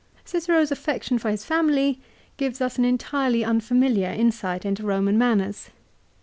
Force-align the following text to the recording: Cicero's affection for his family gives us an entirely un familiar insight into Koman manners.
Cicero's 0.25 0.71
affection 0.71 1.19
for 1.19 1.29
his 1.29 1.45
family 1.45 2.01
gives 2.37 2.59
us 2.59 2.79
an 2.79 2.85
entirely 2.85 3.45
un 3.45 3.59
familiar 3.61 4.09
insight 4.09 4.65
into 4.65 4.81
Koman 4.81 5.13
manners. 5.13 5.69